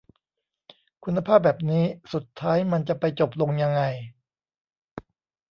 [1.03, 3.81] คุณภาพแบบนี้สุดท้ายมันจะไปจบลงยังไง